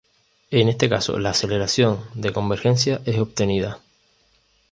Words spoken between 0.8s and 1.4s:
caso, la